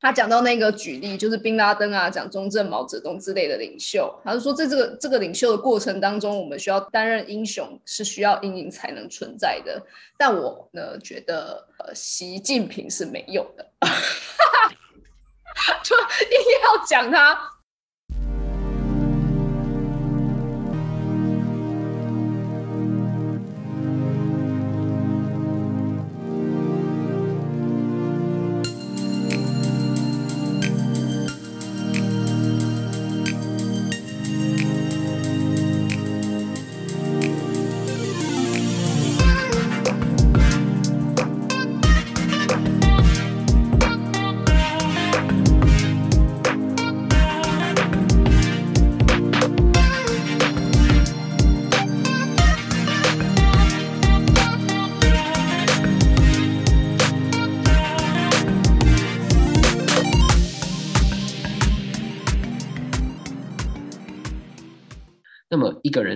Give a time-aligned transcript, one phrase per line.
[0.00, 9.82] 他讲到那个举例，就是宾拉登啊、讲中正、毛泽东之类的领袖，他就说在这个这个领袖的过程当中，我们需要担任英雄，是需要阴影才能存在的。
[10.16, 13.66] 但我呢觉得，呃，习近平是没有的，
[15.82, 17.36] 就硬要讲他。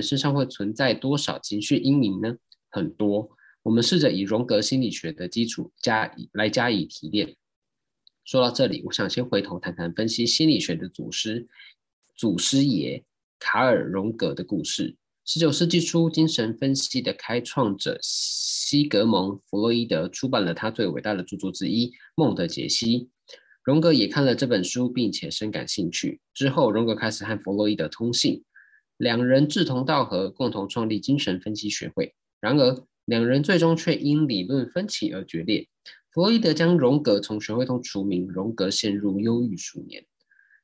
[0.02, 2.36] 身上会存在多少情绪阴影呢？
[2.68, 3.30] 很多。
[3.62, 7.36] 我们试着以荣格心理学的基础加以来加以提炼。
[8.24, 11.46] 说到这里，我想先回头谈谈分析心理学的祖师
[12.16, 13.04] 祖师爷
[13.38, 14.96] 卡尔荣格的故事。
[15.24, 22.98] 十九世纪初，精神分析的开创者西格蒙弗洛伊德出版了他最伟大的著作之一《梦的解析》。
[23.62, 26.20] 荣格也看了这本书，并且深感兴趣。
[26.34, 28.42] 之后，荣格开始和弗洛伊德通信。
[29.02, 32.14] 两人志同道合，共同创立精神分析学会。
[32.40, 35.66] 然而，两人最终却因理论分歧而决裂。
[36.12, 40.04] 弗洛伊德将荣格从学会中除名，荣格陷入忧郁数年。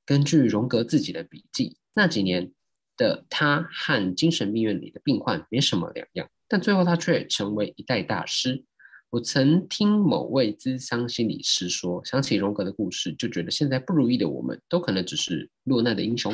[0.06, 2.52] 根据荣格自己的笔记，那几年
[2.96, 8.64] 的他和精神病院里的病患没什么两样，但最后他却成为一代大师。
[9.10, 16.32] 我曾听某位资商心理师说，想起荣格的故事，就觉得现在不如意的我们都可能只是落难的英雄。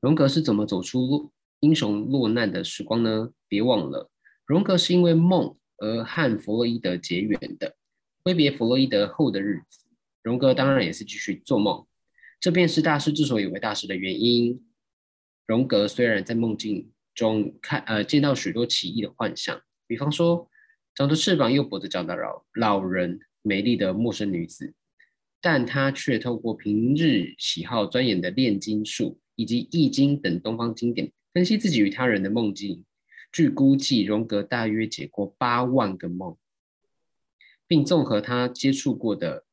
[0.00, 3.32] 荣格是怎么走出英雄落难的时光呢？
[3.46, 4.10] 别忘了，
[4.46, 7.76] 荣格是因为梦而和弗洛伊德结缘的。
[8.24, 9.84] 挥别弗洛伊德后的日子，
[10.22, 11.86] 荣格当然也是继续做梦。
[12.40, 14.64] 这便是大师之所以为大师的原因。
[15.46, 20.48] 荣格虽然在梦境中看呃见到许多奇异的幻象，比方说
[20.94, 24.72] 长着翅膀又跛着脚的老老人、美丽的陌生女子，
[25.42, 29.19] 但他却透过平日喜好钻研的炼金术。
[29.40, 32.84] 以及《易经》等东方经典，分析自己与他人的梦境。
[33.32, 36.36] 据估计，荣格大约解过八万个梦，
[37.66, 39.44] 并综合他接触过的，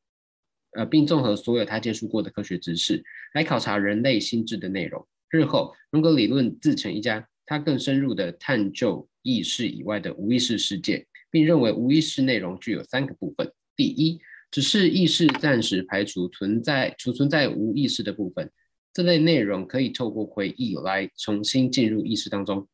[0.72, 5.08] 呃，并综合所有他接触过的科学知识来考察人类心智的内容。
[5.30, 18.50] 日后，荣格理论自成一家，他更深入的探究意识以外的无意识世界，并认为无意识内容具有三个部分：第一，只是意识暂时排除存在储存在无意识的部分。
[18.98, 22.66] 这类内容可以透过回忆来重新进入意识当中。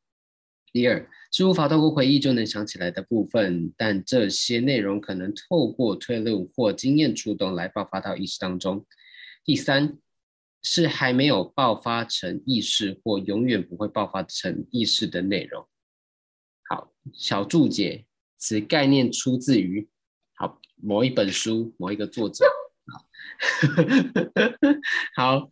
[0.73, 8.87] 第二是无法透过回忆就能想起来的部分，但这些内容可能透过推论或经验触动来爆发到意识当中。
[9.45, 9.99] 第三
[10.63, 15.69] 是还没有爆发成意识或永远不会爆发成意识的内容。
[16.71, 18.07] 好，小注解，
[18.39, 19.87] 此概念出自于
[20.33, 22.47] 好某一本书某一个作者。
[22.87, 23.05] 好。
[25.23, 25.51] 好。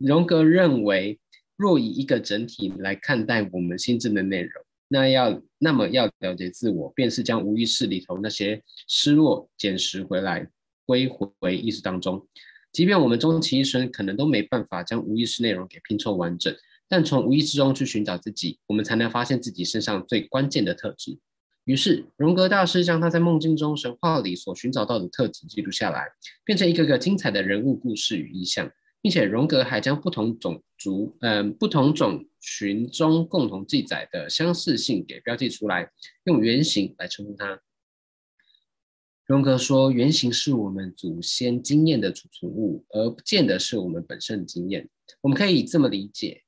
[0.00, 1.18] 荣格认为，
[1.56, 10.48] 若以一个整体来看待我们心智的内容，那要那么要了解自我，便是将无意识里头那些失落捡拾回来，
[10.86, 12.26] 归回意识当中。
[12.72, 16.54] 即便我们终其一生可能都没办法将无意识内容给拼凑完整，
[16.88, 21.18] 但从无意识中去寻找自己，我们才能发现自己身上最关键的特质。
[21.64, 26.06] 于是，荣格大师将他在梦境中、神话里所寻找到的特质记录下来，
[26.42, 28.70] 变成一个个精彩的人物故事与意象。
[29.02, 35.90] 并且荣格还将不同种族、嗯不同种群中共同记载的相似性给标记出来，
[36.24, 37.60] 用原型来称呼它。
[39.26, 44.88] 荣格说，原型是我们祖先经验的储存物，而不见得是我们本身的经验。
[45.20, 46.42] 我们可以这么理解：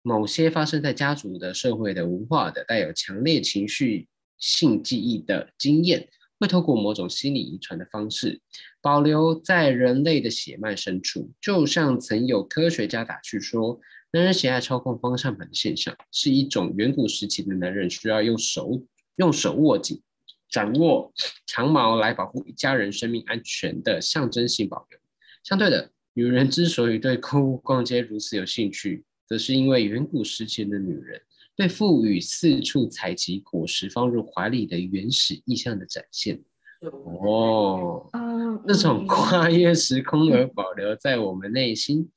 [0.00, 6.08] 某些发生在家族的、社会的、文化的、带有强烈情绪性记忆的经验。
[6.38, 8.40] 会透过某种心理遗传的方式，
[8.80, 13.80] 保留在人类的血脉深处，就像曾有科学家打趣说，
[14.12, 18.82] 男人喜爱操控方向盘的现象，是一种远古时期的男人需要用手
[19.16, 20.02] 用手握紧、
[20.50, 21.12] 掌握
[21.46, 24.98] 长矛来保护一家人生命安全的象征性保留。
[25.42, 31.22] 相对的，女人之所以对 购物逛街如此有兴趣，则是因为远古时期的女人。
[31.56, 36.44] 对赋予四处采集果实放入怀里的原始意象的展现，
[36.82, 38.20] 哦，啊，
[38.66, 42.10] 那种嗯跨越时空而 保留在我们内心，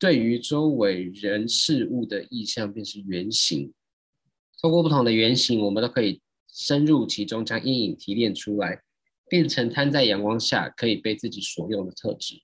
[0.00, 3.72] 对于周围人事物的意象便是原型。
[4.60, 6.20] 透过不同的原型，我们都可以
[6.52, 8.82] 深入其中，将阴影提炼出来，
[9.28, 12.34] 变成摊在阳光下可以被自己所用的特质。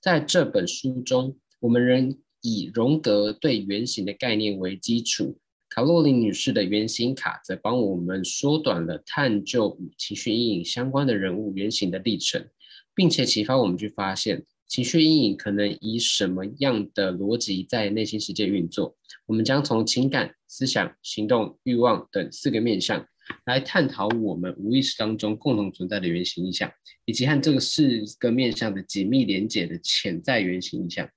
[0.00, 5.38] 在这本书中，我们仍以荣格对原型的概念为基础，
[5.74, 12.46] 卡洛琳女士的原型卡则帮我们缩短了探究与情绪阴影相关的人物原型的历程，
[12.94, 18.94] 并且启发我们去发现情绪阴影可能以什么样的逻辑在内心世界运作。
[19.24, 23.06] 我们将从情感、思想、行动、欲望等四个面向
[23.46, 26.70] 来探讨我们无意识当中共同存在的原型意象，
[27.06, 31.08] 以及和这个四个面向的紧密连结的潜在原型意象。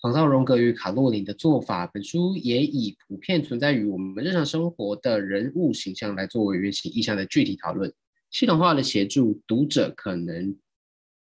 [0.00, 7.92] 仿照荣格与卡洛琳的做法，本书也以普遍存在于我们日常生活的人物形象来作为原型意象的具体讨论，
[8.30, 10.56] 系统化的协助读者可能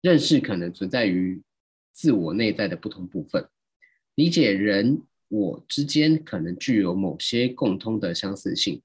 [0.00, 1.40] 认识可能存在于
[1.92, 3.46] 自我内在的不同部分，
[4.16, 8.82] 理解人我之间可能具有某些共通的相似性，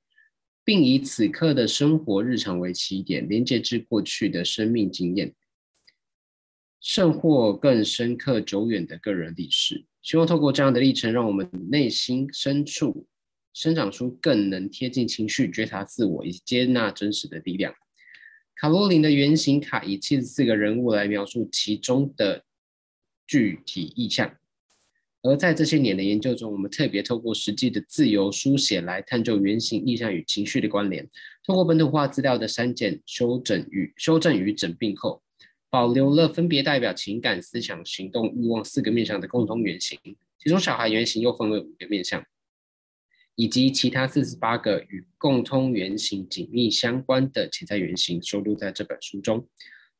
[0.63, 5.33] 并以此刻的生活日常为起点，连接至过去的生命经验。
[6.81, 9.85] 甚或更深刻、久远的个人历史。
[10.01, 13.05] 希望透过这样的历程，让我们内心深处
[13.53, 17.71] 生长出更能贴近情绪、觉察自我以及接纳真实的力量。
[18.55, 22.43] 卡洛琳的原型卡以七十四个人物来描述其中的
[23.27, 24.35] 具体意象，
[25.21, 31.07] 而在这些年的研究中，我们特别透过实际的自由书写来探究原型意象与情绪的关联。
[31.45, 35.21] 通过本土化资料的删减、修整与修正与整并后。
[35.71, 39.97] 保留了分别代表情感、思想、行动、欲望四个面向的共同原型，
[40.37, 42.23] 其中小孩原型又分为五个面向，
[43.35, 49.47] 以及其他四十八个与共通原型紧密相关的潜在原型收录在这本书中。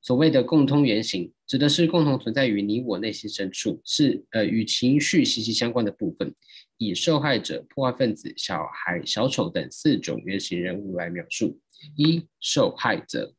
[0.01, 6.33] 所谓的共通原型，指的是共同存在于你我内心深处，是呃与情绪息息相关的部分，
[6.77, 11.57] 以受害者、破坏分子、小孩、小丑等四种原型人物来描述。
[11.95, 13.33] 一、受害者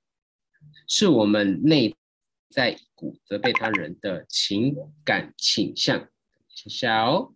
[0.86, 1.94] 是我们内
[2.52, 6.08] 在一股责备他人的情感倾向，
[6.48, 7.34] 写下哦，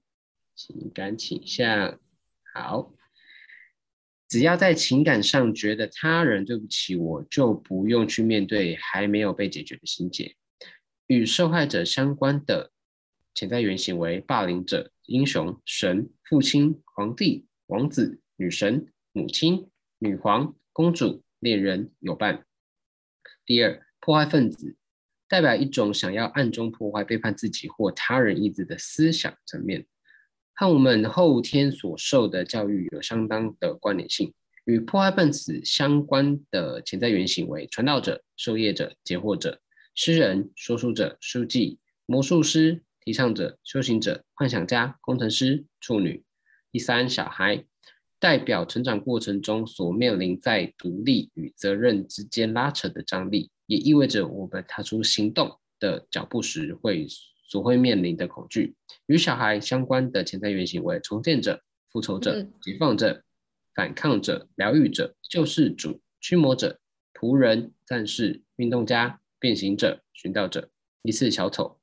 [0.54, 1.98] 情感倾向
[2.54, 2.92] 好。
[4.28, 10.36] 只要在情感上觉得他人对不起我，就不用去面对还没有被解决的心结。
[11.06, 12.72] 与受害者相关的
[13.32, 22.44] 潜在原型为霸凌者、英雄、神、父亲、皇帝、王子、女神、母亲、女皇、公主、恋人、友伴。
[23.44, 24.76] 第二，破坏分子。
[25.28, 29.84] 代表一种想要暗中破坏、背叛自己或他人意志的思想层面，
[30.55, 34.32] 和我们后天所受的教育有相当的关联性。
[34.64, 39.61] 与破坏分子相关的潜在原型为传道者、授业者、解惑者、
[39.94, 46.25] 诗人、说书者、书记、魔术师、提倡者、修行者、幻想家、工程师、处女。
[46.73, 47.64] 第三，小孩
[48.18, 53.50] 代表成长过程中所面临在独立与责任之间拉扯的张力。
[53.66, 57.04] 也意味着我们踏出行动的脚步时会
[57.48, 58.76] 所会面临的恐惧。
[59.06, 61.60] 与小孩相关的潜在原型为重建者、
[61.90, 63.24] 复仇者、解放者、
[63.74, 66.78] 反抗者、疗愈者、救世主、驱魔者、
[67.12, 70.70] 仆人、战士、运动家、变形者、寻道者、
[71.02, 71.80] 疑似小丑，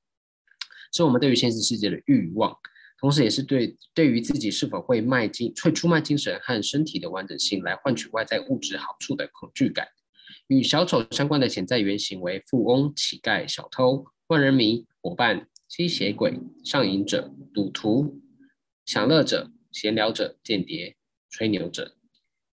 [0.94, 2.58] 是我们对于现实世界的欲望，
[3.04, 9.86] 同时也是对对于自己是否会卖精会出卖精神和身体的完整性来换取外在物质好处的恐惧感。
[10.48, 18.22] 与小丑相关的潜在原型为富翁、乞丐、小偷、万人迷、伙伴、吸血鬼、上瘾者、赌徒、
[18.86, 20.96] 享乐者、闲聊者、间谍、
[21.30, 21.98] 吹牛者。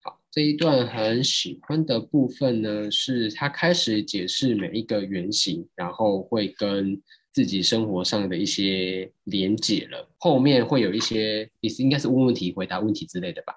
[0.01, 7.01] 好，这一段很喜欢的部分呢，是他开始解释每一个原型，然后会跟
[7.37, 10.09] 自己生活上的一些连结了。
[10.17, 13.53] 后面会有一些，也是应该是问问题、回答问题之类的吧。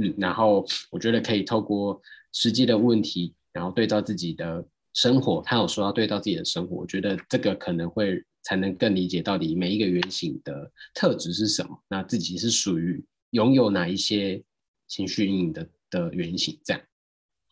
[0.00, 2.00] 嗯，然后我觉得可以透过
[2.32, 3.34] 实际的问题。
[3.52, 4.64] 然后对照自己的
[4.94, 14.40] 生活，他有说要对照自己的生活，我觉得这个可能会才能更理解到底每一个原型的特质是什么，那自己是属于拥有哪一些
[14.86, 16.56] 情绪阴影的的原型。
[16.62, 16.80] 这样，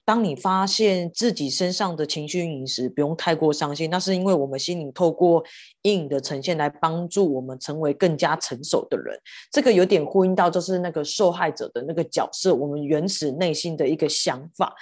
[0.04, 5.42] 当你发现自己身上的情绪阴影时，不用太过伤心，那是因为我们心灵透过
[5.82, 9.18] 阴影的呈现来帮助我们成为更加成熟的人。
[9.50, 14.74] 这个有点呼应到就是那个受害者的那个角色，我们原始内心的一个想法。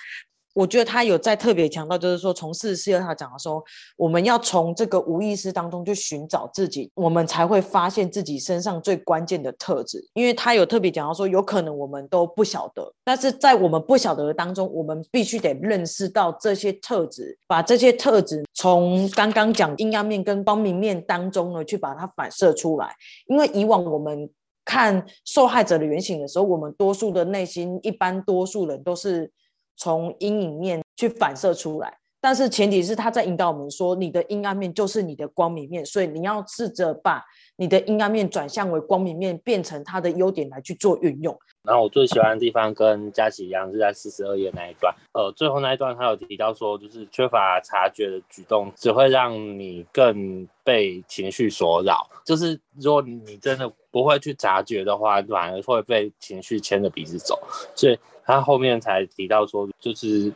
[0.54, 3.62] 我觉得他有在特别强调，就是说从四十四他讲的说，
[3.96, 10.04] 我们要从这个无意识当中去寻找自己，我们才会发现自己身上最关键的特质。
[10.12, 22.94] 因为他有特别讲到说，有可能我们都不晓得，但是在我们不晓得的当中，我们必须得认识到这些特质，把这些特质从刚刚讲阴暗面跟光明面当中呢，去把它反射出来。
[23.26, 24.28] 因为以往我们
[24.66, 29.30] 看受害者的原型的时候，我们多数的内心，一般多数人都是。
[29.76, 37.20] 从阴影面去反射出来，但是前提是他在引导我们说，你的阴暗面就是你的光明面，所以你要试着把
[37.56, 41.36] 你的阴暗面转向为光明面，变成它的优点来去做运用。
[41.64, 44.94] 然后我最喜欢的地方跟佳琪一样，是在四十二页那一段。
[45.12, 52.08] 呃，最后那一段他有提到说，就是缺乏察觉的举动只会让你更被情绪所扰。
[52.24, 57.36] 就是如果你真的不会去察觉的话，反而会被情绪牵着鼻子走。
[57.74, 57.98] 所以。
[58.24, 60.32] 他后面才提到说，就是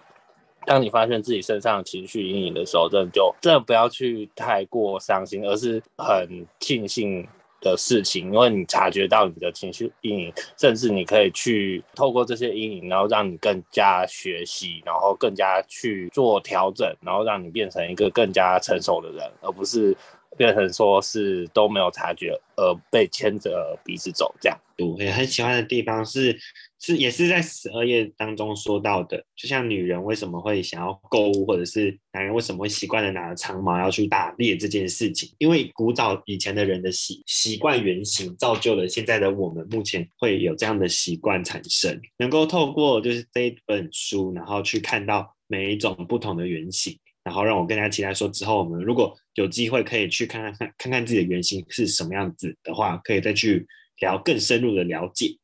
[0.64, 7.26] 当你发现自己身上情绪阴影的时候，真的就真的不要去太过伤心，而是很庆幸
[7.60, 19.96] 的事情，因为你察觉到你的情绪阴影，甚至你可以去透过这些阴影，然后让你更加学习，然后更加去做调整，然后让你变成一个更加成熟的人，而不是
[20.36, 24.58] 变成说是都没有察觉而被牵着鼻子走这样。
[24.78, 26.38] 我也很喜欢的地方是。
[26.78, 41.98] 是，也是在十二页当中说到的，就像女人为什么会想要购物，或者是男人为什么会习惯的拿着长矛要去打猎这件事情，因为古早以前的人的习习惯原型，造就了现在的我们目前会有这样的习惯产生。
[42.18, 53.66] 能够透过就是这一本书，然后去看到每一种不同的原型，然后让我更加期待说，之后我们如果有机会可以去看看看看自己的原型是什么样子的话，可以再去
[53.98, 55.38] 聊更深入的了解。